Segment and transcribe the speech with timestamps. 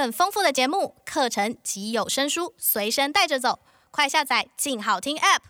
[0.00, 3.58] 更丰富的节目、课程及有声书随身带着走，
[3.90, 5.40] 快下载“静好听 ”App。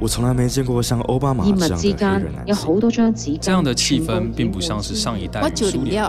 [0.00, 3.40] 我从来没见过像欧巴马这样的黑人。
[3.40, 6.08] 这样的气氛并不像是上一代苏联。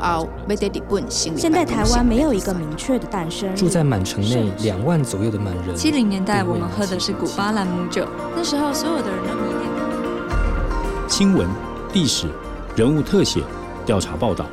[1.36, 3.56] 现在台湾没有一个明确的诞生。
[3.56, 5.76] 住在满城内两万左右的满人。
[5.76, 11.10] 七零年代我们喝的是古巴朗姆酒，那时候所有的人都迷恋。
[11.10, 11.50] 新闻、
[11.92, 12.28] 历史、
[12.76, 13.44] 人物特写、
[13.84, 14.46] 调查报道。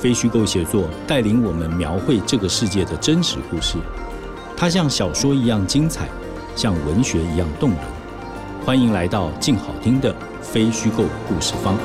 [0.00, 3.76] 非虚构写作带领我们描绘这个世界的真实故事，
[4.56, 6.08] 它像小说一样精彩，
[6.56, 7.80] 像文学一样动人。
[8.64, 11.76] 欢迎来到静好听的非虚构故事方。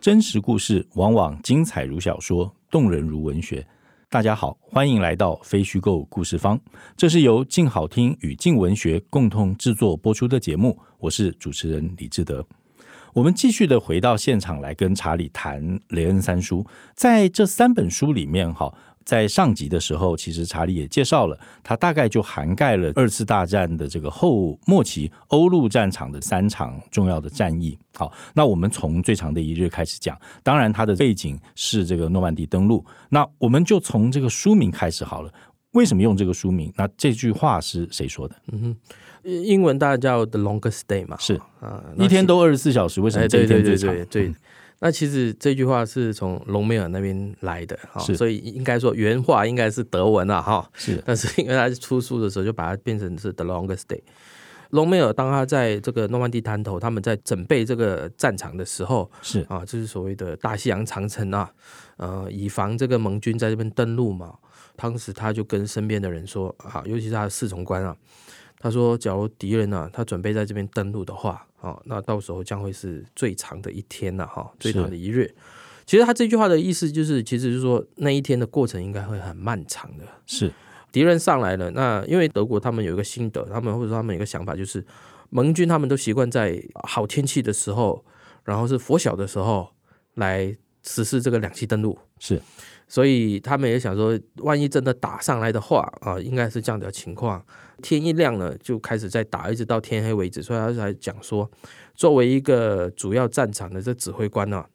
[0.00, 3.64] 真实故事往往精彩如小说，动人如文学。
[4.12, 6.60] 大家好，欢迎来到非虚构故事方。
[6.96, 10.76] 这是由静好听与静文学共同制作播出的节目。
[10.98, 12.44] 我是主持人李志德。
[13.14, 16.66] 我们继续的回到现场来跟查理谈雷恩三书。
[16.92, 18.74] 在这三本书里面，哈。
[19.04, 27.76] 在上集的时候，其实查理也介绍了，他大概就涵盖了二次大战的这个后末期欧陆战场的三场重要的战役。
[27.94, 32.84] 好，那我们从最长的一日开始讲，当然它的背景是这个诺曼底登陆。
[33.08, 35.32] 那我们就从这个书名开始好了。
[35.72, 36.72] 为什么用这个书名？
[36.76, 38.34] 那这句话是谁说的？
[38.52, 43.88] 嗯哼，英文大家叫 The Longest Day 嘛，是啊，一天都二十四小时，为什么这一天最长？
[43.94, 44.34] 对对对对。
[44.80, 50.68] 那其实这句话是从隆美尔那边来的哈，所以应该说原话应该是德文了哈。
[50.74, 54.00] 是，但是因为他出书的时候就把它变成是 The Longest Day。
[54.70, 61.52] 隆美尔当他在这个诺曼底滩头，他们在准备这个战场的时候，是啊，就是所谓的大西洋长城啊，
[61.96, 64.32] 呃，以防这个盟军在这边登陆嘛。
[64.76, 67.94] 当时他就跟身边的人说啊，尤其是他的侍从官啊，
[68.60, 71.44] 他说，假如敌人啊，他准备在这边登陆的话。
[71.60, 75.30] 啊，那到时候将会是最长的一天了哈，最长的一日。
[75.84, 80.06] 其实他这句话的意思就是，其实就是说那一天的过程应该会很漫长的。
[80.24, 80.50] 是，
[80.90, 84.82] 敌人上来了，那因为德国他们有一个心得，他们或者说他们有一个想法，就是
[85.28, 88.02] 盟军他们都习惯在好天气的时候，
[88.44, 89.68] 然后是拂晓的时候
[90.14, 91.98] 来实施这个两栖登陆。
[92.18, 92.40] 是。
[92.90, 97.42] 所以他们也想说，万一真的打上来的话啊，应该是这样的情况。
[97.80, 100.42] 天一亮了就开始在打，一直到天黑为止。
[100.42, 101.48] 所以他才讲说，
[101.94, 104.66] 作为一个主要战场的这指挥官呢、啊。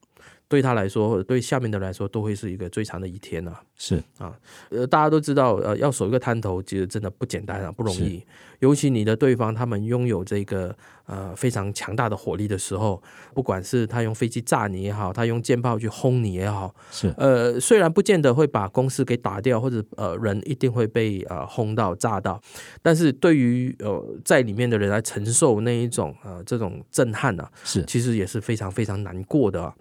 [0.56, 3.62] 对他来说，或者对下面的来说，都会是一个最长的一天呐、啊。
[3.78, 4.34] 是啊，
[4.70, 8.24] 呃，大家都知道，呃，要守一个滩头，其实真的不简单啊，不容易。
[8.60, 10.74] 尤其你的对方他们拥有这个
[11.08, 22.42] 呃非常强大的火力的时候，不管是他用飞机炸你也好，他用舰炮去轰你也好，是呃，虽然不见得会把公司给打掉，或者呃人一定会被呃轰到炸到，
[22.82, 29.76] 但是对于呃在里面的人来承受那一种呃这种震撼呢、啊，是其实也是非常非常难过的、啊。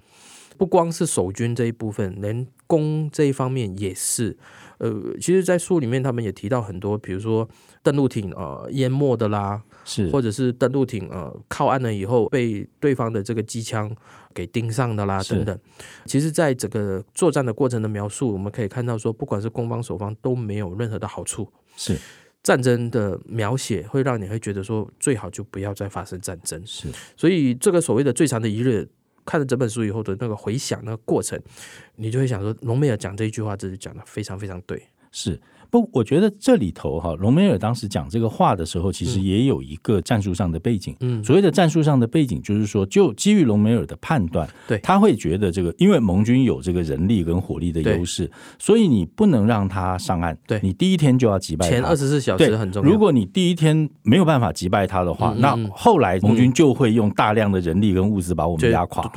[0.57, 4.37] 不光是守军这一部分，连攻这一方面也是。
[4.79, 7.49] 呃，其实，在书里面他们也提到很多，比如说
[7.81, 13.95] 登陆艇呃淹没的啦，是，或者是登陆艇呃靠岸了以后被对方的这个机枪
[14.35, 15.57] 给盯上的啦等等。
[16.07, 21.49] 其实，在整个作战的过程的描述，我们可以看到说，不管是攻方守方都没有任何的好处。
[21.77, 21.97] 是
[22.43, 26.61] 战争的描写会让你会觉得说，最好就不要再发生战争。
[26.67, 28.89] 是，所以这个所谓的最长的一日。
[29.25, 31.41] 看了整本书以后的那个回想那个过程，
[31.97, 34.83] 你就会想说，隆美尔讲这一句话，真是讲的非常非常对。
[35.11, 35.41] 是。
[35.75, 40.95] 不，我觉得这里头哈，隆美尔当时讲这个话的时候，其实也有一个战术上的背景。
[41.01, 50.39] 嗯，所谓的战术上的背景，就是说，就基于隆美尔的判断，对，他会觉得这个，因为盟军有这个人力跟火力的优势，所以你不能让他上岸。
[50.47, 51.73] 对，你第一天就要击败他。
[51.73, 52.89] 前二十四小时很重要。
[52.89, 59.11] 如果你第一天没有办法击败他的话，嗯、那后来盟军就会用大量的人力跟物资把我们压垮。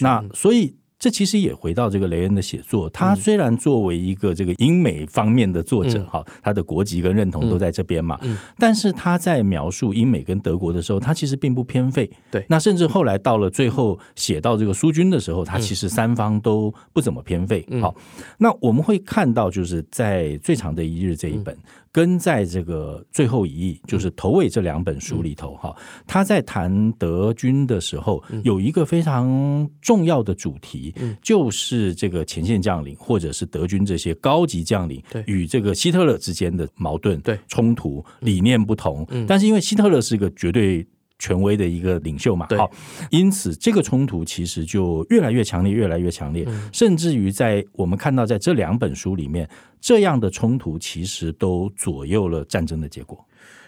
[0.00, 0.74] 那所以。
[1.04, 8.18] 这其实也回到这个雷恩的写作，他虽然作为一个这个英美方面的作者哈，他的国籍跟认同都在这边嘛，
[8.56, 12.10] 但是他在描述英美跟德国的时候，他其实并不偏废。
[12.30, 17.62] 对，那甚至后来到了最后写到这个苏军的时候，他其实三方都不怎么偏废。
[17.82, 17.94] 好，
[18.38, 21.54] 那我们会看到就是在最长的一日这一本。
[21.94, 25.72] 跟在这个最后一役，就是头尾这两本书里头哈，
[26.08, 30.92] 他在谈德军的时候，有一个非常重要的主题，
[31.22, 37.38] 就是这个前线将领或者是德军这些高级将领与这个希特勒之间的矛盾、对。
[37.46, 39.06] 冲突、理念不同。
[39.28, 40.84] 但是因为希特勒是一个绝对。
[41.24, 42.70] 权威的一个领袖嘛，好，
[43.10, 49.48] 因此这个冲突其实就越来越强烈，越来越强烈，甚至于在我们看到在这两本书里面，
[49.80, 53.24] 这样的冲突其实都左右了战争的结果。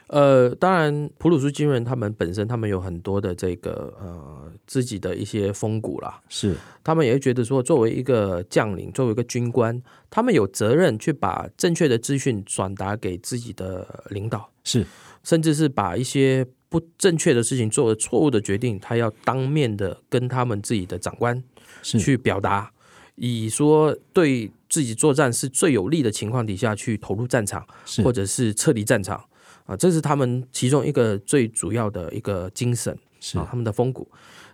[0.09, 6.55] 呃，当然，普鲁士军人他们本身他们有很多的这个呃自己的一些风骨啦，是。
[6.85, 14.87] 他们也会觉得说，作为一个将领，作为一个军官，他们有责任去把正确的资讯转达给自己的领导，是，
[15.25, 21.43] 甚至是把一些不正确的事情做了错误的决定，他要当面的跟他们自己的长官
[21.83, 22.73] 去表达，
[23.15, 27.67] 以说对自己作战是最有利的情况底下去投入战场，
[28.03, 29.25] 或者是撤离战场。
[29.67, 34.07] 啊，这是他们其中一个最主要的一个精神，是啊，他们的风骨。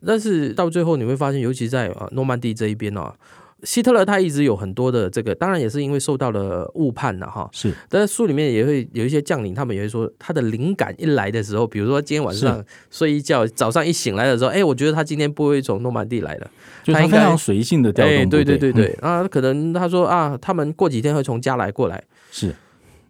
[0.07, 3.15] 但是到最后你会发现，尤其在啊诺曼底这一边呢，
[3.63, 7.49] 希特勒他一直有很多的这个，当然也是因为受到了误判了哈。
[7.53, 16.51] 是，但是书里面也会有一些将领，他们也会说，他的灵感一来的时候，比如说今天晚上睡一觉，早上一醒来的时候，哎，我觉得他今天不会从诺曼底来的，
[16.83, 18.29] 就他非常随性的调动。
[18.29, 22.03] 对对对对对，啊，可能他说啊，他们过几天会从加来过来。
[22.31, 22.55] 是，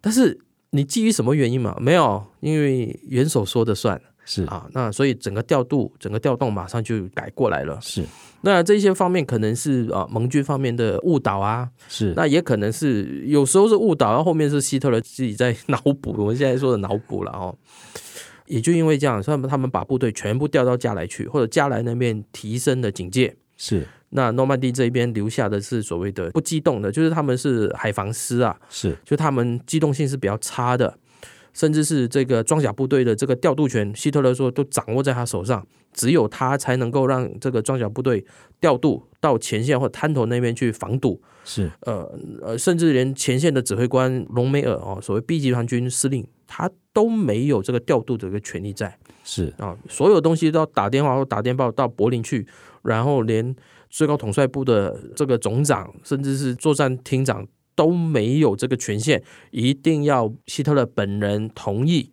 [0.01, 0.39] 但是。
[0.75, 1.77] 你基于什么原因嘛？
[1.79, 4.01] 没有，因为元首说的算
[4.35, 7.79] 是啊，那所以整个调度、整个调动马上就改过来了。
[7.83, 8.03] 是，
[8.41, 17.55] 那这些方面可能是啊盟军方面的误导啊，是，那也可能是有时候是误导，然后后面是希特勒自己在 脑补，我们现在说的脑补了哦。
[18.47, 23.37] 也就因为这样，他们他们把部队全部调到加莱去，或者加莱那边提升了警戒。
[23.59, 23.87] 是。
[24.15, 30.99] 那诺曼底这边留下的是所谓的不机动的，就是他们是海防师啊，是，就他们机动性是比较差的，
[31.53, 38.25] 甚至是这个装甲部队的这个调度权，希特勒说都掌握在他手上，只有他才能够让这个装甲部队
[38.61, 49.53] 调度到前线或滩头那边去防堵，是，呃呃，甚至连前线的指挥官隆美尔哦，所谓 B 集团军司令，他都没有这个调度的一个权利在，是。
[49.59, 52.47] 啊，所有东西都要打电话或打电报到柏林去，
[52.83, 53.55] 然后连。
[53.95, 62.13] 最高统帅部的这个总长，甚至是作战厅长都没有这个权限，一定要希特勒本人同意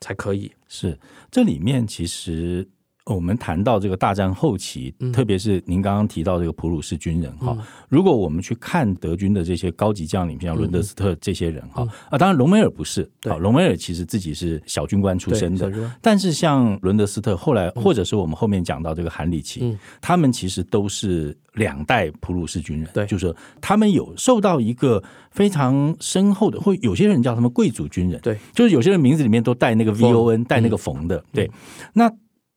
[0.00, 0.52] 才可以。
[0.68, 0.98] 是，
[1.30, 2.68] 这里面其实。
[3.06, 7.54] 我们谈到这个大战后期，特别是您刚刚提到这个普鲁士军人哈，
[7.90, 15.70] 如果我们去看德军的这些高级将领，像伦德斯特这些人哈啊，当然隆美尔不是，好，隆美尔其实自己是小军官出身的，
[16.00, 31.50] 但是像伦德斯特后来，或者是我们后面讲到这个韩里奇，他们其实都是两代普鲁士军人，对，就是说他们有受到一个非常深厚的，或有些人叫他们贵族军人，对，就是有些人名字里面都带那个 V O N，带那个冯的，对，
[31.92, 32.10] 那。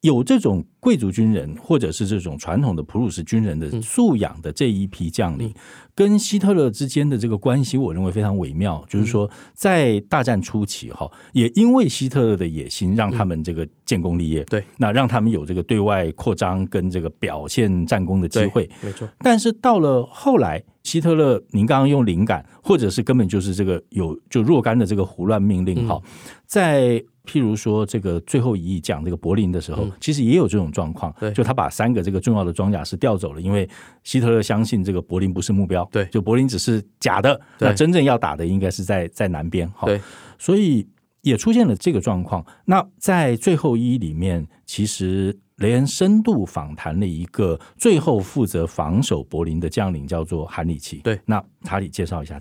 [0.08, 5.54] 有这种贵族军人，或者是这种传统的普鲁士军人的素养的这一批将领，
[5.94, 8.82] 跟希特勒之间的这个关系，我认为非常微妙。
[8.88, 19.06] 就是说，在大战初期，哈，也因为希特勒的野心，让他们这个建功立业，对，那让他们有这个对外扩张跟这个表现战功的机会，没错。
[19.20, 26.02] 但是到了后来，希特勒，您刚刚用灵感，或者是根本就是这个有就若干的这个胡乱命令，哈，
[26.46, 27.04] 在。
[27.30, 31.12] 譬如说，这个最后一役讲这个柏林的时候，其实也有这种状况。
[31.20, 33.68] 对就他把三个这个重要的装甲师调走了，因为
[34.04, 35.88] 希特勒相信这个柏林不是目标。
[35.92, 39.68] 对，就柏林只是假的，那真正要打的应该是在在南边。
[39.86, 40.00] 对，
[40.38, 40.88] 所以
[41.22, 42.46] 也出现了这个状况。
[42.66, 50.98] 那在最后一里面，其实雷恩深度访谈了一个最后负责防守柏林的将领，叫做韩里奇。
[50.98, 52.40] 对，那查理介绍一下。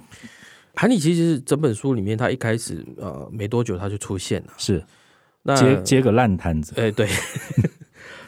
[0.74, 4.84] 韩里奇其实整本书里面，他一开始呃没多久他就出现了，是
[5.42, 7.08] 那接接个烂摊子，哎、欸、对。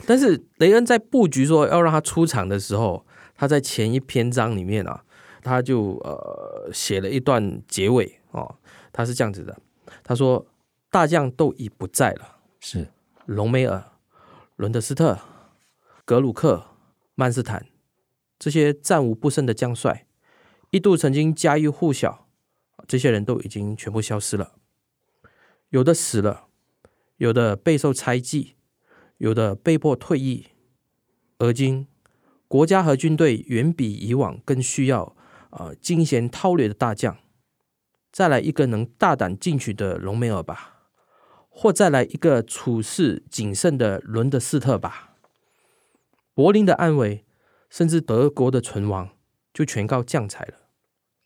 [0.09, 5.05] 但是雷恩在布局说要让他出场的时候，他在前一篇章里面啊，
[5.43, 8.57] 他就呃写了一段结尾哦，
[8.91, 9.61] 他是这样子的，
[10.03, 10.47] 他说
[10.91, 12.89] 大将都已不在了，是
[13.27, 13.85] 隆美尔、
[14.57, 15.19] 伦德斯特、
[16.07, 16.65] 格鲁克、
[17.15, 17.67] 曼斯坦
[18.39, 20.07] 这些战无不胜的将帅，
[20.71, 22.27] 一度曾经家喻户晓。
[22.87, 24.53] 这些人都已经全部消失了，
[25.69, 26.47] 有的死了，
[27.19, 28.55] 有的备受猜忌，
[29.19, 30.49] 有的被迫退役。
[31.39, 31.87] 而今，
[32.49, 35.15] 国家和军队远比以往更需要
[35.51, 37.17] 啊惊险韬略的大将。
[38.11, 40.89] 再来一个能大胆进取的隆美尔吧，
[41.49, 45.15] 或再来一个处事谨慎的伦德斯特吧。
[46.35, 47.25] 柏林的安危，
[47.69, 49.11] 甚至德国的存亡，
[49.53, 50.55] 就全靠将才了。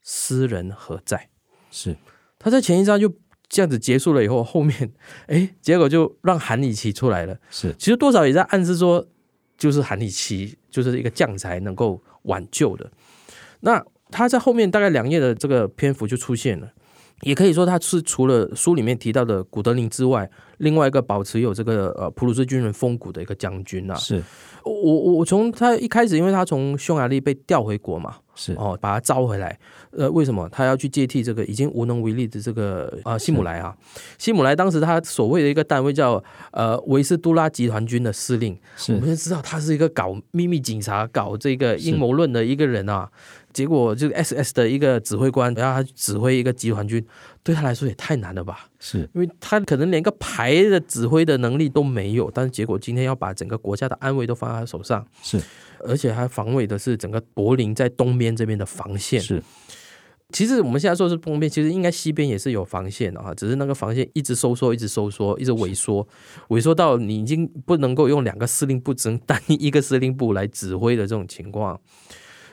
[0.02, 1.30] 斯人何在？
[1.70, 1.96] 是，
[2.38, 3.14] 他在前一章就
[3.52, 4.90] 这样子结束了以后，后面
[5.28, 7.36] 哎，结果就让韩里奇出来了。
[7.50, 9.06] 是，其实多少也在暗示说，
[9.58, 12.90] 就是韩里奇就是一个将才能够挽救的。
[13.60, 16.72] 那他在后面大概两页的这个篇幅就出现了，
[17.20, 23.94] 也可以说他是除了书里面提到的古德林之外，另外一个保持有这个呃普鲁士军人风骨的一个将军啊。
[23.96, 24.22] 是，
[24.64, 28.16] 我我我从他一开始，因为他从匈牙利被调回国嘛。
[28.34, 28.52] 是。
[28.54, 29.58] 哦，把他招回来。
[29.90, 30.48] 呃，为什么？
[30.50, 33.76] 他要去接替这个已经无能为力的这个呃希姆莱啊？
[34.18, 36.22] 希姆莱当时他所谓的一个单位叫
[36.52, 38.58] 呃维斯都拉集团军的司令，
[38.88, 43.10] 我们就知道他是一个搞秘密警察、搞这个阴谋论的一个人啊。
[43.52, 47.04] 结果这个 SS 的一个指挥官，然后他指挥一个集团军，
[47.44, 48.68] 对他来说也太难了吧？
[48.78, 55.40] 是因为他可能连个排的指挥的能力都没有，但是结果今天要把整个国家的安危都放在他手上，是，
[55.80, 59.20] 而且还防卫的是整个柏林在东边这边的防线。
[59.20, 59.42] 是，
[60.30, 66.06] 其实我们现在说是东边，其实应该西边也是有防线的啊，只是那个防线一直收缩，一直收缩，一直萎缩，
[66.48, 71.80] 萎缩到你已经不能够用两个司令部，只能单一一个司令部来指挥的这种情况。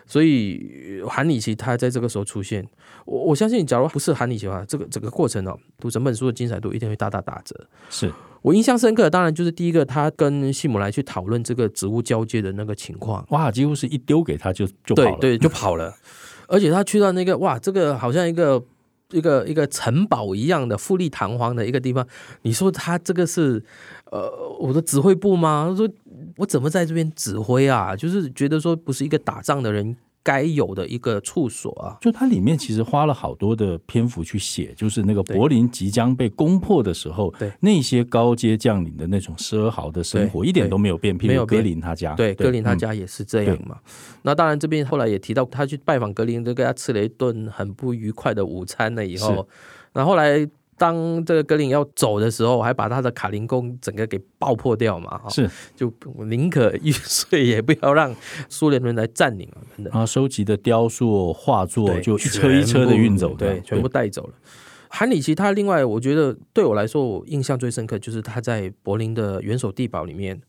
[0.09, 2.67] 所以韩里奇他在这个时候出现，
[3.05, 7.55] 我我相信，假如不是韩里奇的话，这个整个过程哦，读整本书的精彩度一定会大大打折。
[7.91, 8.11] 是
[8.41, 15.93] 我印象深刻的，当然就是第一个，他跟希姆莱去讨论这个职务交接的那个情况，哇，几乎是一丢给他就就跑了，对对，就跑了。
[16.47, 18.59] 而且他去到那个哇，这个好像一个
[19.11, 22.07] 一个一个城堡一样的富丽堂皇的一个地方，
[22.43, 23.63] 你说他这个是
[24.11, 25.67] 呃我的指挥部吗？
[25.69, 25.89] 他说。
[26.35, 27.95] 我怎么在这边指挥啊？
[27.95, 29.95] 就是觉得说不是一个打仗的人
[30.29, 31.97] 该有的一个处所啊。
[31.99, 41.17] 就它里面其实花了好多的篇幅去写，就是那个柏林即将被攻破的时候，对那些高阶将领的那种奢豪的生活一点都没有变。
[41.17, 43.77] 譬如格林他家，对，格林他家也是这样嘛。
[44.21, 49.47] 那当然这边后来也提到，他去拜访格林，就跟他吃了一顿很不愉快的午餐了以后，
[49.93, 50.47] 然后后来。
[50.79, 55.21] 当这个格林要走的时候，还把他的卡林宫整个给爆破掉嘛？
[55.29, 55.93] 是，就
[56.25, 58.15] 宁可玉碎，也不要让
[58.49, 59.59] 苏联人来占领啊！
[59.77, 64.33] 然后收集的雕塑、画作就一车一车的运走，对，全部带走了。
[64.87, 70.41] 韩里奇他另外，我觉得对我来说，我印象最深刻就是他在柏林的元首地堡里面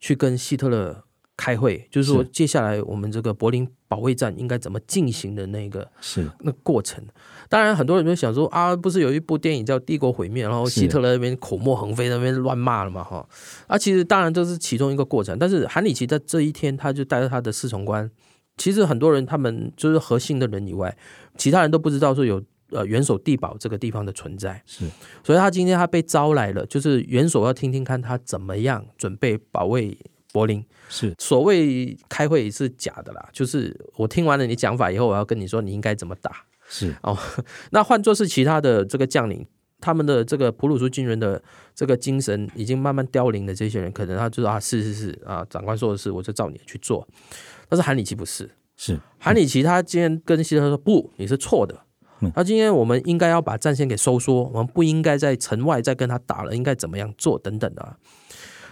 [0.00, 1.04] 去跟希特勒。
[1.36, 7.00] 开会就是说，接下来我们这个柏林保卫战应该怎么进行的那个是那过程。
[7.48, 13.04] 当然，很多人就想说啊，不是有一部电影叫《帝国毁灭》，然后希特勒那边口沫横飞，那边乱骂了嘛？
[13.04, 13.24] 哈，
[13.68, 15.38] 啊，其实当然这是其中一个过程。
[15.38, 18.10] 但是韩里奇在这一天，他就带着他的侍从官，
[18.56, 20.96] 其实很多人他们就是核心的人以外，
[21.36, 24.60] 其他人都不知道说有呃元首地堡这个地方的存在。
[24.66, 24.84] 是，
[25.22, 29.96] 所以他今天他被招来了，就是元首要听听看他怎么样准备保卫。
[30.34, 36.44] 柏林是所谓开会是假的啦，就是我听完了你讲法以后，我要跟你说你应该怎么打。
[36.68, 37.16] 是哦，
[37.70, 39.46] 那换作是其他的这个将领，
[39.80, 41.40] 他们的这个普鲁士军人的
[41.72, 47.06] 这个精神已经慢慢凋零的这些人，可能他就说啊，是是是啊，长官说的是，我就照你去做。
[47.68, 51.82] 但是韩里奇不是，是韩里奇他今天跟希特勒说不，你是错的。
[52.34, 57.96] 他今天我们应该要把战线给收缩，我们不应该在城外再跟他打了，应该怎么样做等等的。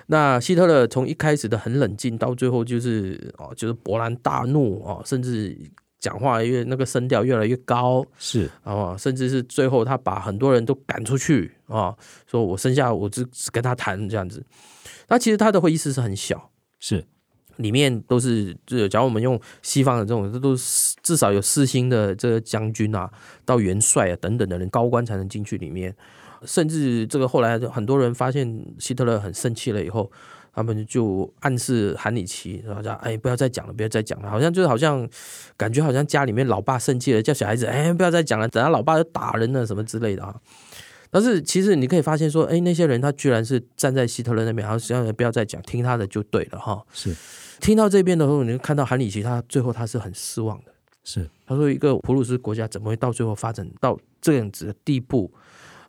[0.07, 5.57] 那希特勒从一开始的很冷静，到最后就是哦，就是勃然大怒哦，甚至
[6.01, 11.95] 讲话越那个声调越来越高，是哦，甚至是最后他把很多人都赶出去啊，
[12.27, 14.45] 说我剩下我只只跟他谈这样子。
[15.09, 17.05] 那其实他的会议室是很小，是
[17.57, 23.11] 里面都是就假如我们用西方的这种，这都是至少有四星的这个将军啊，
[23.45, 25.95] 到元帅啊等等的人高官才能进去里面。
[26.45, 30.11] 甚至这个后来很多人发现希特勒很生气了以后，
[30.53, 35.09] 他们就暗示韩里奇，然后讲：“哎，不要再讲了，不要再讲了。”好像就是好像
[35.57, 40.35] 感觉好像家里面老爸生气了，叫小孩子：“哎，不要再讲了，等下老爸就打人了什么之类的啊。”
[41.11, 47.15] 但是其实你可以发现说：“哎，那些人他居然是站在希特勒那边，好像不要再讲，听他的就对了哈。”是
[47.61, 50.73] 听到这边的时候，你就看到韩里奇他最后他是很失望的。
[51.05, 55.31] 是他说：“一个普鲁士国家怎么会到最后发展到这样子的地步？”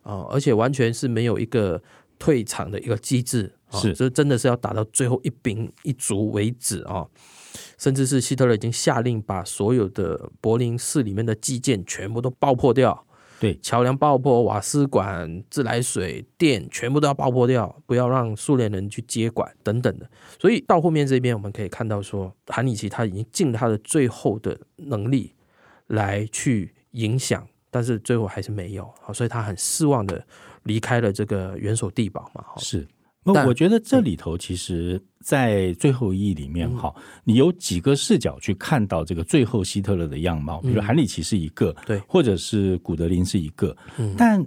[0.04, 1.82] 啊，而且完全是没有一个
[2.18, 7.04] 退场的一个机制，是，这真的是要打到最后一兵一卒为止啊！
[7.78, 13.06] 甚至是希特勒已经下令把所有的柏林市里面的基建全部都爆破掉，
[13.40, 20.08] 对，桥梁爆破、瓦斯管、自来水电全部都要爆破掉，不要让苏联人去接管等等的。
[20.40, 25.34] 所以到后面这边我们可以看到说，韩里奇他已经尽他的最后的能力
[25.88, 27.46] 来去影响。
[27.74, 30.24] 但是最后还是没有，所以他很失望的
[30.62, 32.44] 离开了这个元首地堡嘛。
[32.58, 32.86] 是，
[33.24, 44.40] 那我觉得这里头其实，在最后一页里面，哈、嗯，你有几个视角去看到这个最后希特勒的样貌，比如韩里奇是一个，嗯、对，或者是古德林是一个，嗯、但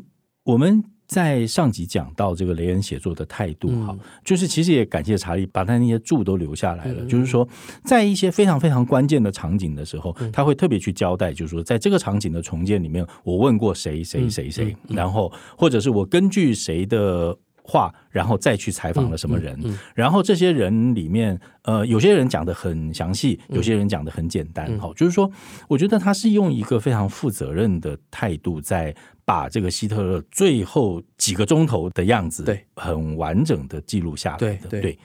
[0.44, 0.82] 我们。
[1.08, 6.98] 在上集讲到这个雷恩写作的态度，哈、嗯，就是其实也感谢查理把他那些注都留下来了。
[7.00, 7.48] 嗯、就是说，
[7.86, 17.34] 在一些非常非常关键的场景的时候，嗯、他会特别去交代，就是说，在这个场景的重建里面，我问过谁谁谁谁，然后或者是我根据谁的
[17.64, 19.58] 话，然后再去采访了什么人，
[19.96, 24.78] 然后这些人里面，呃，有些人讲的很详细，有些人讲的很简单。
[24.78, 25.32] 好、嗯，就是说，
[25.70, 28.94] 我觉得他是用一个非常负责任的态度，在
[29.28, 34.82] 把这个希特勒最后几个钟头的样子，对，很完整的记录下来的，对。
[34.82, 35.00] 对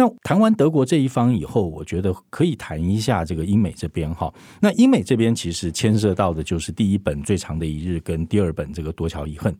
[0.00, 4.32] 那谈完德国这一方以后，我觉得可以谈一下这个英美这边哈。
[4.60, 9.52] 那英美这边其实牵涉到的就是第一本《最长的一日》跟第二本这个《夺桥遗恨》。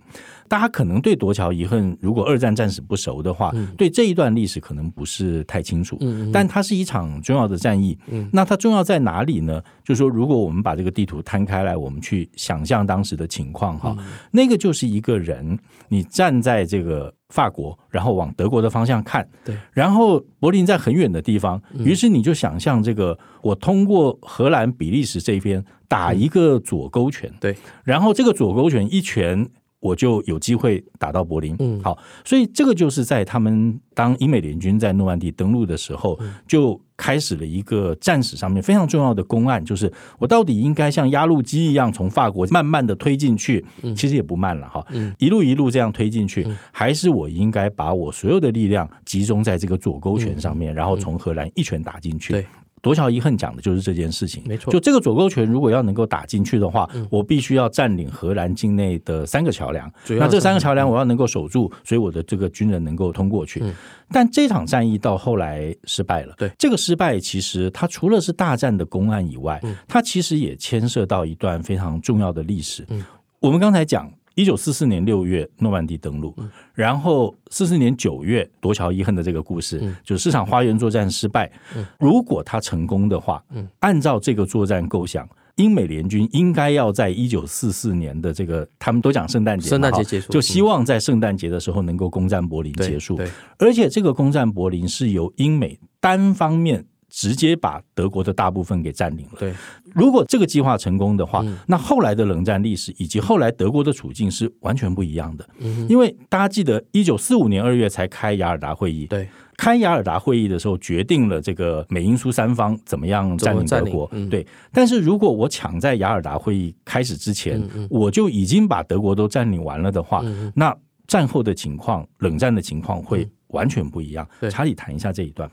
[0.46, 5.98] 大家可能对《夺桥遗恨》如果二战战史不熟的话，对这一段历史可能不是太清楚。
[6.02, 7.98] 嗯但它是一场重要的战役。
[8.06, 9.60] 嗯那它重要在哪里呢？
[9.82, 13.96] 就是说，如果我们把这个地图摊开来，我们去想象当时的情况哈，
[14.30, 17.14] 那个就是一个人，你站在这个。
[17.28, 29.46] 法国，然后往德国的方向看，对，然后柏林在很远的地方，于是你就想象这个，我通过荷兰、比利时这边打一个左勾拳，对，然后这个左勾拳一拳。
[29.80, 31.54] 我就有机会打到柏林。
[31.60, 43.64] 嗯，好，所以这个就是在他们当英美联军在诺曼底登陆的时候，就开始了一个战史上面非常重要的公案，就是我到底应该像压路机一样从法国慢慢的推进去，
[43.96, 44.84] 其实也不慢了哈，
[45.18, 52.44] 一路一路这样推进去，还是我应该把我所有的力量集中在这个左勾拳上面，然后从荷兰一拳打进去。
[52.80, 52.88] 对。
[52.88, 54.73] 夺桥遗恨讲的就是这件事情，没错。
[54.73, 59.90] 就这个左勾拳，如果要能够打进去的话，嗯、我必须要占领荷兰境内的三个桥梁。
[60.08, 63.61] 那这三个桥梁我要能够守住，所以我的这个军人能够通过去。
[63.62, 63.75] 嗯、
[64.11, 66.35] 但这场战役到后来失败了。
[66.38, 72.85] 对，这个失败其实它除了是大战的公案以外，嗯、它其实也牵涉到一段非常重要的历史。
[72.88, 73.04] 嗯、
[73.40, 74.11] 我们刚才讲。
[74.38, 76.33] 一九四四年六月，诺曼底登陆，
[76.73, 81.50] 然后四四年九月，夺桥遗恨的这个故事，就是市场花园作战失败。
[81.99, 83.42] 如果他成功的话，
[83.80, 93.21] 按照这个作战构想，英美联军应该要在一九四四年的这个，他们都讲圣诞节，圣诞节结束，就希望在圣诞节的时候能够攻占柏林结束。
[93.59, 96.87] 而且这个攻占柏林是由英美单方面。
[97.10, 99.36] 直接把德国的大部分给占领了。
[99.38, 99.52] 对，
[99.94, 105.48] 如果这个计划成功的话，嗯、那后来的冷战历史以及后来德国的处境是完全不一样的。
[105.58, 109.06] 嗯、因为大家记得，一九四五年二月才开雅尔达会议。
[109.06, 114.08] 对，开雅尔达会议的时候，决定了这个美英苏三方怎么样占领德国。
[114.12, 124.28] 嗯、对，但是如果我抢在雅尔达会议开始之前，我就已经把德国都占领完了的话，嗯、那战后的情况，冷战的情况会完全不一样。
[124.38, 125.50] 对查理谈一下这一段。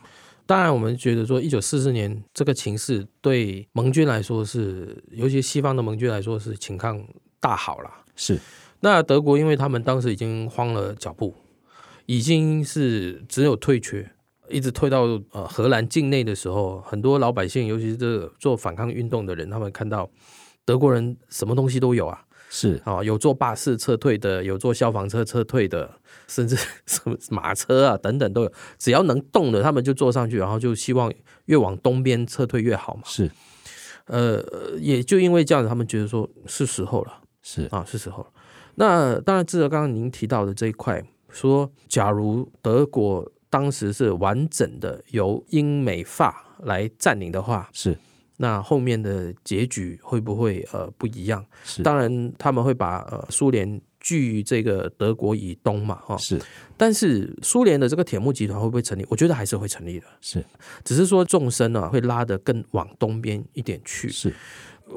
[0.48, 7.04] 当然，我们觉得说，一九四四年这个情势对盟军来说是，尤其西方的盟军来说是情况
[7.40, 7.90] 大好了。
[8.16, 8.40] 是，
[8.82, 11.34] 那德国因为他们当时已经慌了脚步，
[12.06, 14.08] 已经是只有退却，
[14.48, 20.08] 一直退到呃荷兰境内的时候，很多老百姓，尤其是这做反抗运动的人，他们看到
[20.64, 22.22] 德国人什么东西都有啊。
[22.48, 25.92] 是啊，有坐巴士撤退的，有坐消防车撤退的，
[26.28, 28.52] 甚至 什么马车啊等等都有。
[28.78, 31.12] 只要能动的，他们就坐上去，然后就希望
[31.46, 33.02] 越往东边撤退越好嘛。
[33.06, 33.30] 是，
[34.06, 34.44] 呃，
[34.80, 38.30] 也就因为这样子，他们觉得说是时候了，是啊，是时候了。
[38.76, 47.98] 那当然，志德刚刚您提到的这一块，说假如德国当时是完整的由英美法来占领的话，是。
[48.38, 51.46] 那后面的结局会不会呃不一样？
[51.64, 56.40] 是，当然他们会把呃苏联拒这个德国以东嘛，哈，是。
[56.78, 59.04] 但是苏联的这个铁幕集团会不会成立？
[59.10, 60.46] 我觉得还是会成立的，是。
[60.84, 64.32] 只是说纵深呢会拉得更往东边一点去，是。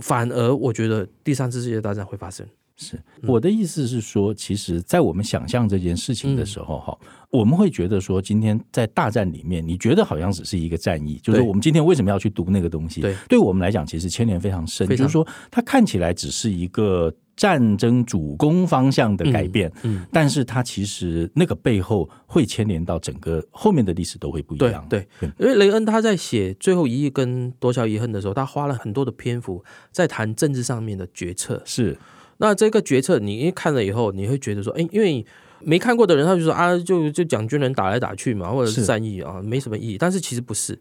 [0.03, 2.47] 反而我觉得第三次世界大战会发生。
[2.77, 13.01] 是，我的意思是说，其实，在我们想象这件事情的时候，哈、嗯，我们会觉得说，今天在大战里面，你觉得好像只是一个战役，就是我们今天为什么要去读那个东西？
[13.01, 14.87] 对，对我们来讲，其实牵连非常深。
[14.91, 24.85] 就是说，它看起来只是一个战争主攻方向的改变，嗯，嗯但是它其实那个背后会牵连到整个后面的历史都会不一样。
[24.91, 25.07] 对，
[25.39, 31.63] 因为雷恩他在写《最后一役》跟《夺乔遗恨》的时候，他花了很多的篇幅在谈政治上面的决策。
[31.65, 31.97] 是。
[32.39, 35.25] 那这个决策，你一看了以后，你会觉得说，哎，因为
[35.61, 39.99] 没看过的人，他就说啊，就就讲军人打来打去嘛，或者是战役啊，没什么意义。
[39.99, 40.79] 但是其实不是，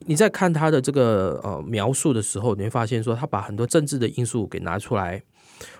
[0.00, 5.22] 你在看他的这个呃描述的时候，你会发现说，他把很多政治的因素给拿出来，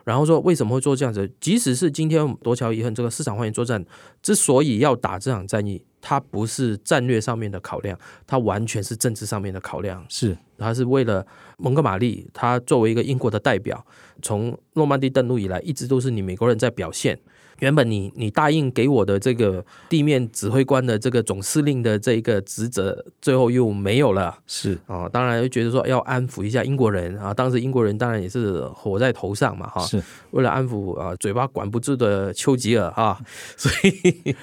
[0.05, 1.31] 然后说为什么会做这样子。
[1.41, 3.85] 即使是今天夺桥遗恨这个市场欢迎作战
[4.23, 10.05] 之所以要打这场战役，它不是战略上面的考量，它完全是政治上面的考量。
[10.09, 11.27] 是，它是为了
[11.59, 13.85] 蒙哥马利，他作为一个英国的代表。
[14.21, 17.19] 从诺曼底登陆以来，一直都是你美国人在表现，
[17.61, 24.39] 原本你你答应给我的这个地面指挥官的这个总司令的这一个职责，最后又没有了。
[24.47, 33.21] 是啊、哦，当然又觉得说要安抚一下英国人啊，当时英国人当然也是火在头上嘛，哈，是为了安抚啊嘴巴管不住的丘吉尔啊，
[33.57, 34.37] 所以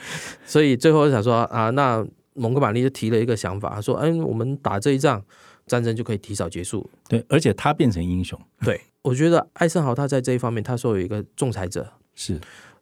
[0.45, 5.23] 所以最后想说啊，那蒙哥马利就提了一个想法，说，嗯，我们打这一仗，
[5.67, 6.89] 战争就可以提早结束。
[7.07, 8.37] 对，而且他变成英雄。
[8.61, 12.37] 对，我觉得艾森豪他在这一方面，他说有一个仲裁者是。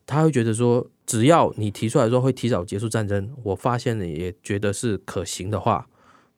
[0.06, 5.88] 他会觉得说，只要你提出来说会提早结束战争，我发现了也觉得是可行的话，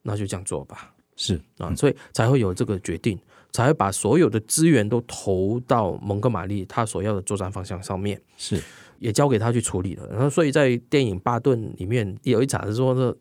[0.03, 0.93] 那就这样做吧。
[1.15, 3.17] 是啊，所以才会有这个决定，
[3.51, 8.21] 才会把所有的资源都投到蒙哥马利他所要的作战方向上面。
[8.37, 8.61] 是。
[8.99, 13.15] 也交给他去处理了，然后所以在电影《巴顿》里面有一场是说，是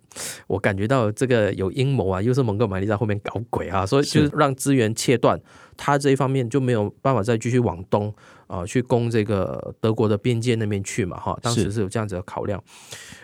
[0.47, 5.39] 我感觉到这个有阴谋啊，又是蒙哥马利在后面搞鬼啊，所以就是让资源切断，
[5.77, 8.09] 他这一方面就没有办法再继续往东
[8.47, 12.63] 啊、呃、去攻这个德国的边界那边去嘛，哈，当时是有这样子的考量。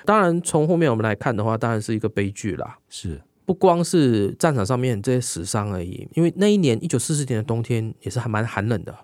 [0.04, 2.78] 当然，从后面我们来看的话，当然是一个悲剧啦。
[2.88, 8.94] 是不光是战场上面这些死伤而已，因为那一年一九四四年的冬天也是还蛮寒冷的。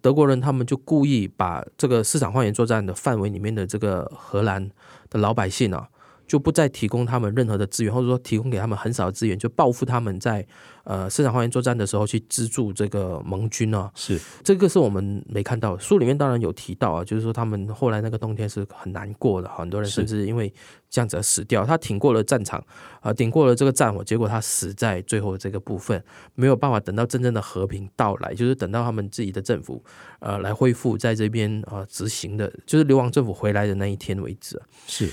[0.00, 4.70] 德国人他们就故意把这个市场花园作战的范围里面的这个荷兰
[5.08, 5.88] 的老百姓啊，
[6.30, 10.46] 就不再提供他们任何的资源，或者说提供给他们很少的资源，就报复他们在
[10.84, 13.90] 呃市场花园作战的时候去资助这个盟军啊。
[13.96, 20.54] 是这个是我们没看到，书里面当然有提到啊，就是说他们后来那个冬天是很难过的，很多人甚至因为
[20.88, 21.66] 这样子而死掉。
[21.66, 22.64] 他挺过了战场
[23.00, 26.00] 啊，顶过了这个战火，结果他死在最后这个部分，
[26.36, 29.82] 没有办法等到真正的和平到来，就是等到他们自己的政府
[30.20, 34.62] 呃来恢复在这边啊执行的，就是流亡政府回来的那一天为止。
[34.86, 35.10] 是。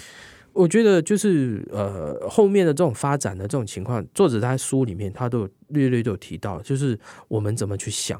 [0.57, 8.19] 我觉得就是呃，后面的这种发展的这种情况，作者在书里面他都有略略都有提到，就是我们怎么去想。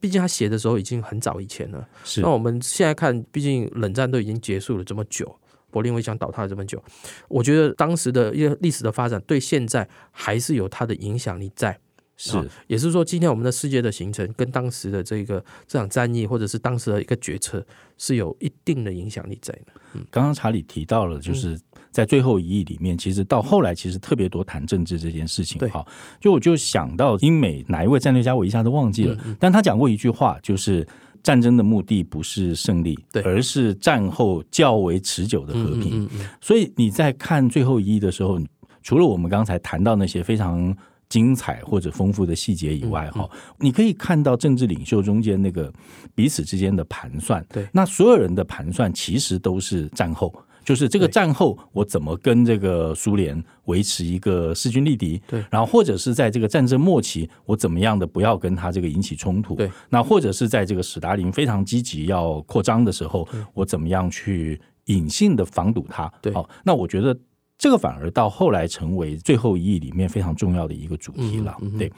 [0.00, 2.20] 毕竟他写的时候已经很早以前了，是。
[2.20, 5.38] 那我们现在看，毕竟冷战都已经结束了这么久，
[5.70, 6.82] 柏林围墙倒塌了这么久，
[7.28, 11.78] 我觉得当时的一个历史的发展对现在还是有它的影响力在。
[12.16, 17.64] 是，也是说，今天我们的世界的形成跟当时的这个这场战役，或者是当时的一个决策，
[17.98, 19.66] 是有一定的影响力在的。
[19.92, 25.60] 嗯，刚刚查理提到了，就是在最后一役里面，其实到后来其实特别多谈政治这件事情。
[25.68, 25.86] 哈，
[26.18, 30.88] 就我就想到英美哪一位战略家，我一下子忘记了，但他讲过一句话，就是
[31.22, 36.08] 战争的目的不是胜利，对，而是战后较为持久的和平。
[36.40, 38.40] 所以你在看最后一役的时候，
[38.82, 40.74] 除了我们刚才谈到那些非常。
[41.08, 43.28] 精彩或者丰富的细节以外，哈、
[43.60, 45.72] 你可以看到政治领袖中间那个
[46.14, 47.44] 彼此之间的盘算。
[47.48, 55.22] 对，那所有人的盘算其实都是战后，就是这个战后我怎么跟这个苏联维持一个势均力敌。
[55.28, 59.54] 对，然后或者是在这个战争末期，我怎么样的不要跟他这个引起冲突。
[59.54, 66.12] 对，那或者是在这个史达林非常积极要扩张的时候，我怎么样去隐性的防堵他。
[66.20, 67.16] 对，好，那我觉得。
[67.58, 71.56] 这个反而到后来成为最后一役里面非常重要的一个主题了。
[71.60, 71.92] 嗯嗯、对，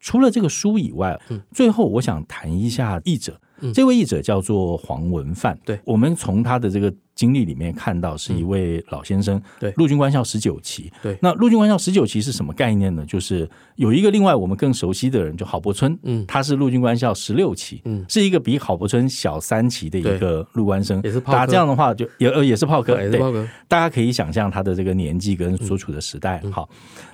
[0.00, 3.40] 除了这个书以外，嗯、最后我想谈一下译者。
[3.62, 5.58] 嗯、这位译者叫做黄文范。
[5.64, 6.94] 对，我们从他的这个。
[7.20, 13.04] 经历里面看到是一位老先生，对，陆军官校十九期，对，那陆军官校十九期是什么概念呢？
[13.04, 21.34] 就是有一个另外我们更熟悉的人，就郝柏村，嗯，他是陆军官校十六期，嗯，是一个比郝柏村小三期的一个陆官生，也是炮。
[21.34, 26.42] 打这样的话就也呃也是炮哥，也是炮哥，大家可以想象他的这个年纪跟所处的时代。
[26.50, 26.66] 好，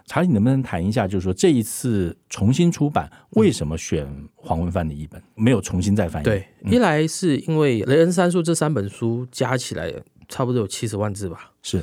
[0.05, 6.25] 查理，你能不能谈一下，就是说这一次重新出版，为什么选黄文范的译本，没有重新再翻译？
[6.25, 9.93] 对，一来是因为雷恩三书这三本书加起来。
[10.29, 11.83] 差不多有七十万字吧，是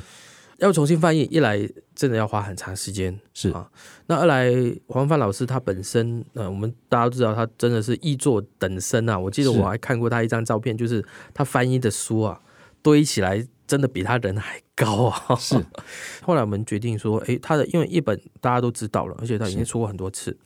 [0.58, 3.68] 要重新翻译，一来真的要花很长时间，是啊。
[4.06, 4.50] 那二来，
[4.86, 9.18] 黄文范老师他本身，呃，我们大家都知道他真的是译作等身啊。
[9.18, 11.04] 我记得我还看过他一张照片，就是
[11.34, 12.40] 他翻译的书啊，
[12.82, 15.34] 堆起来真的比他人还高啊。
[15.36, 15.56] 是。
[16.22, 20.36] 后来我们决定说，诶，他的因为一本大家都知道了，而且他已经出过很多次，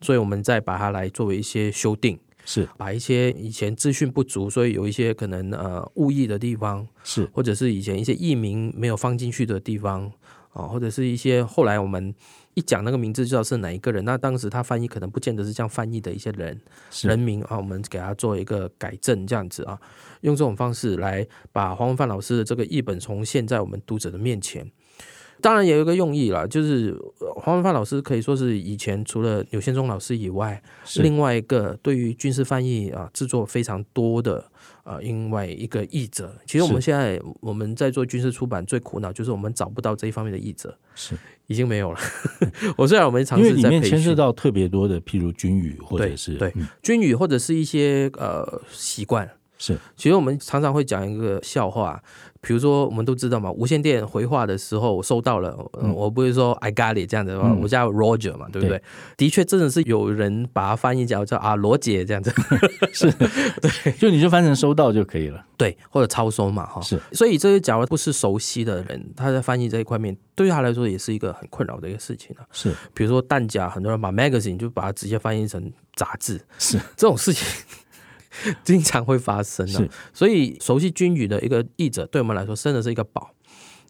[0.00, 2.18] 所以我们再把它来作为一些修订。
[2.48, 10.10] 是把一些以前资讯不足，所以有一些可能呃误译的地方，是或者是以前一些译名没有放进去的地方
[10.54, 12.14] 啊，或者是一些后来我们
[12.54, 16.58] 一讲那个名字就知道是哪一个人，那当时他翻译可能不见得是这样翻译的一些人
[16.90, 19.78] 是人名啊，我们给他做一个改正，这样子啊，
[20.22, 24.66] 用这种方式来把黄文范老师的这个译本重现在我们读者的面前。
[25.40, 26.96] 当然也有一个用意啦，就是
[27.36, 30.60] 黄文发老师可以说是以前除了柳宪忠老师以外，
[30.96, 34.44] 另外一个对于军事翻译啊制作非常多的
[34.82, 36.34] 啊另外一个译者。
[36.46, 41.14] 其实我们现在我们在做军事出版最苦恼就是我们找不到这一方面的译者，是
[41.46, 41.98] 已经没有了。
[42.76, 49.30] 我虽然我们尝试在里面牵涉到特别多的，譬如军语或者是对，对军语或者是一些呃习惯。
[49.58, 52.00] 是，其实我们常常会讲一个笑话。
[52.40, 58.78] 比如说，我们都知道嘛，无线电回话的时候，我收到了，嗯，我不会说 I got it 这样子，嗯、我叫 Roger 嘛，对不对？
[58.78, 58.82] 对，
[59.16, 62.32] 的确，真的是有人把它翻译叫叫啊罗姐这样子，
[62.94, 63.10] 是，
[63.60, 66.96] 对，就你就翻成收到就可以了，对，或者超收嘛，哈，是。
[67.10, 72.46] 所以这些假如不是熟悉的人，他在翻译这一块面，对于他来说也是一个很困扰的一个事情啊。
[72.52, 77.44] 是，比如说弹夹，很多人把 magazine 就把它直接翻译成杂志，是这种事情。
[78.64, 83.30] 经常会发生的，是所以熟悉军语的一个译者，对我们来说真的是一个宝。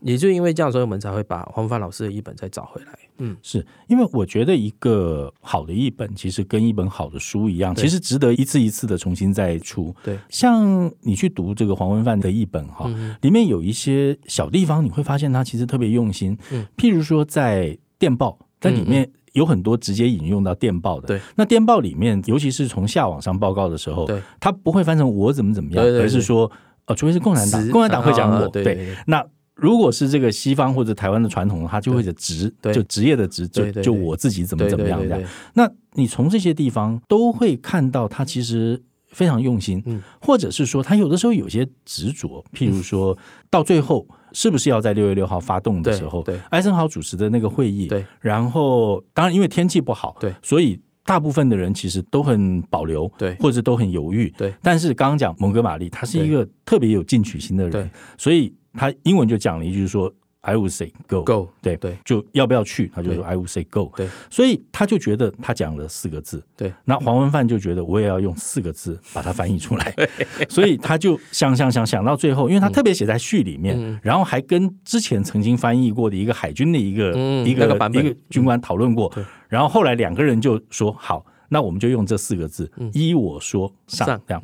[0.00, 2.96] 也就因为这样，所以我们才会把黄文范老师的译本再找回来。
[3.16, 9.92] 嗯，是因为我觉得一个好的译本，其实跟一本好的书一样，其实值得一次一次的重新再出。
[10.04, 16.38] 对，像你去读这个黄文范的译本哈，嗯、里面有一些小地方，你会发现他其实特别用心。
[16.52, 19.10] 嗯，譬如说在电报，在里面。
[19.38, 21.20] 有很多直接引用到电报的，对。
[21.36, 26.50] 那电报里面，尤其是从下往上报告的时候，对，他不会翻成我怎么怎么样，而是说，
[26.86, 28.94] 呃，除非是共产党，共产党会讲我，对。
[29.06, 29.24] 那
[29.54, 35.22] 如果是这个西方或者台湾的传统，他就会是职，就职业的职，就就我自己怎么怎么样这样。
[35.54, 43.16] 那你从这些地方都会看到，他其实非常用心，嗯，或者是说他有的时候有些执着，譬如说
[43.48, 44.06] 到最后。
[44.32, 46.22] 是不是要在六月六号发动的时候？
[46.22, 47.86] 对，艾森豪主持的那个会议。
[47.86, 54.52] 对，然后当然因为天气不好，对，所以大部分的人其实都很保留，对，或者都很犹豫，对。
[54.62, 60.12] 但是刚刚讲蒙哥马利，他是一个特别有进取心的人，对，所以他英文就讲了一句说。
[60.40, 62.90] I would say go go 对对，就要不要去？
[62.94, 66.42] 他就说 I would say go 对，所以他就觉得他讲了四个字。
[66.56, 66.72] 对。
[66.84, 69.94] 那黄文范就觉得我也要用四个字把它翻译出来，
[70.48, 77.10] 所以他就想想想想到最后，因为他特别写在序里面，然后还跟之前曾经翻译过的一个海军的一个
[77.44, 79.12] 一个一个军官讨论过，
[79.48, 84.42] 然后后来两个人就说好，那我们就用这四个字依我说上这样，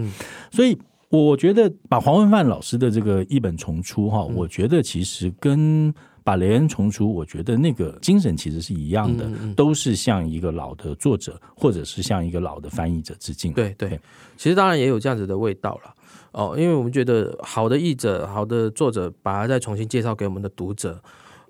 [0.50, 0.76] 所以。
[1.14, 13.52] 我觉得把黄文范老师的这个译本重出哈，我觉得其实跟把雷恩重出，我觉得那个精神其实是一样的，都是向一个老的作者或者是向一个老的翻译者致敬。
[13.52, 14.00] 对对，
[14.36, 15.94] 其实当然也有这样子的味道了
[16.32, 21.00] 哦，因为我们觉得好的译者、好的作者，把它再重新介绍给我们的读者。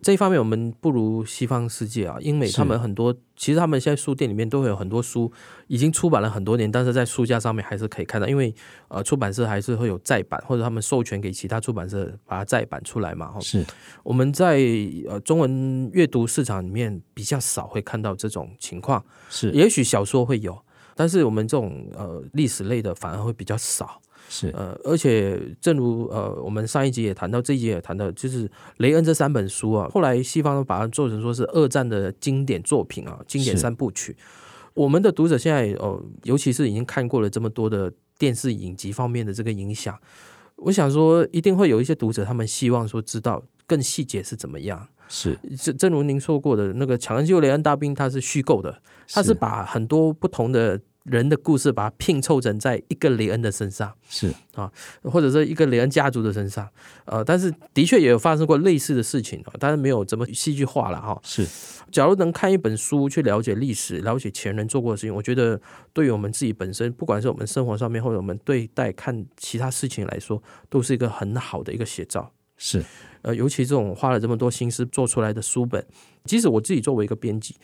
[0.04, 5.32] 这一方面我们不如西方世界啊，英美他们很多，其实他们现在书店里面都会有很多书，
[5.66, 8.54] 已经出版了很多年，但是在书架上面还是可以看到，因为
[8.88, 13.32] 呃出版社还是会有再版，或者他们授权给其他出版社把它再版出来嘛。
[13.40, 13.64] 是。
[14.02, 14.60] 我们在
[15.08, 19.50] 呃中文阅读市场里面比较少会看到这种情况，是。
[19.52, 20.60] 也许小说会有，
[20.94, 24.00] 但是我们这种呃历史类的反而会比较少。
[24.26, 34.16] 是呃，而且正如呃，我们上一集也谈到，这一集也谈到，就是雷恩这三本书啊，后来西方都把它做成说是二战的经典作品啊，经典三部曲。
[34.72, 39.96] 我们的读者现在哦、呃，尤其是已经看过了这么多的电视影集方面的这个影响，
[40.56, 44.88] 我想说，一定会有一些读者，他们希望说知道更细节是怎么样。
[45.08, 50.80] 是正正如您说过的那个《抢人救雷恩大兵》，它是虚构的，它是把很多不同的。
[51.04, 56.66] 人的故事把它拼凑成在一个雷恩的身上，是啊，或者是一个雷恩家族的身上，
[57.04, 61.20] 呃，但是的确也有发生过类似的事情啊，但是没有这么戏剧化了哈。
[61.22, 61.46] 是，
[61.92, 65.60] 假如能看一本书去了解历史，了解前人做过的事情，我觉得
[65.92, 72.32] 对于我们自己本身，不管是我们生活上面，或者我们对待看其他事情来说，都是一个很好的一个写照。
[72.56, 72.82] 是，
[73.24, 75.84] 呃，尤其这种花了这么多心思做出来的书本，
[76.24, 77.56] 即使我自己作为一个编辑，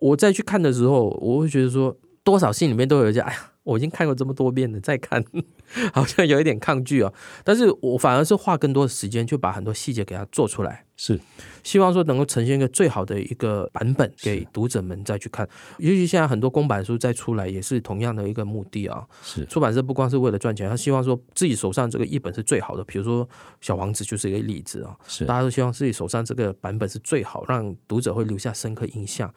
[0.00, 1.94] 我再去看的时候，我会觉得说。
[2.24, 5.24] 多少信里面都有一些，哎呀，我已经看过这么多遍了，再看
[5.92, 7.12] 好像有一点抗拒啊。
[7.42, 11.18] 但是我反而是花更多的时间，就把很多细节给它做出来，是
[11.62, 15.48] 希望说能够呈现一个最好的一个版本给读者们再去看。
[15.78, 19.04] 尤其现在很多公版书再出来，也是同样的一个目的啊。
[19.22, 22.84] 是出版社不光是为了赚钱，他希望说自己手上这个译本是最好的。
[22.84, 23.26] 比如说
[23.62, 29.32] 《小王子》就是一个例子啊，是大家都希望自己手上这个版本是最好，让读者会留下深刻印象。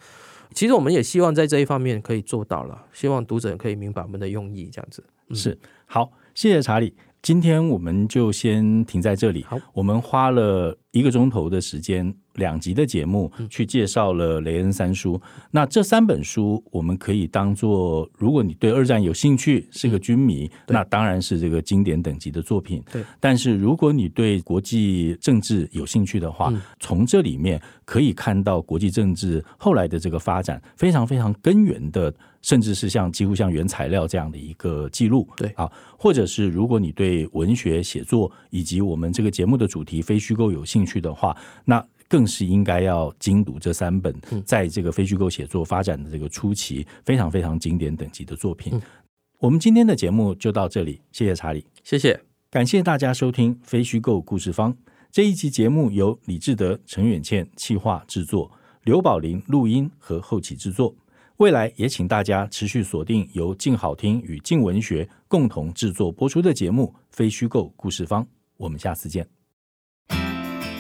[0.53, 5.03] 其实我们也希望在这一方面可以做到了，希望读者可以明白我们的用意，这样子。
[5.29, 6.93] 嗯、是好，谢谢查理。
[7.21, 9.43] 今天我们就先停在这里。
[9.43, 12.15] 好，我们花了一个钟头的时间。
[12.37, 15.21] 两集的节目去介绍了雷恩三书，
[15.51, 22.81] 那这三本书我们可以当做，如果你对二战有兴趣，是个军迷，那当然是这个经典等级的作品。
[22.91, 35.27] 对，但是如果你对国际政治有兴趣的话，从这里面可以看到国际政治后来的这个发展，非常非常根源的，甚至是像几乎像原材料这样的一个记录。
[35.35, 35.49] 对。
[35.55, 44.15] 啊，或者是如果你对文学写作以及我们这个节目的主题非虚构有兴趣的话，那更是应该要精读这三本，
[44.45, 48.79] 在这个非虚构写作发展的这个初期，非常非常经典等级的作品。
[49.39, 54.73] 我们今天的节目就到这里，谢谢查理，谢谢，感谢大家收听《非虚构故事方》
[55.11, 58.51] 这一集节目，由李志德、陈远倩企划制作，
[58.83, 60.95] 刘宝林录音和后期制作。
[61.37, 68.23] 未来也请大家持续锁定由静好听与静文学共同制作播出的节目《非虚构故事方》，
[68.57, 69.27] 我们下次见。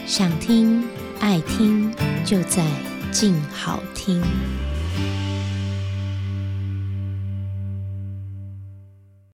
[0.07, 0.81] 想听
[1.19, 1.93] 爱听，
[2.25, 2.63] 就在
[3.11, 4.21] 静好听。